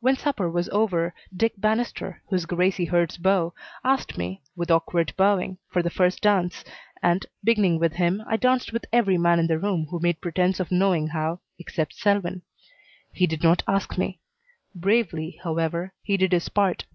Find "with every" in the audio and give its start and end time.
8.72-9.18